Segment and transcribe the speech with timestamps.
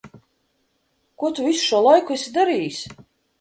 [1.23, 2.81] Ko tu visu šo laiku esi darījis?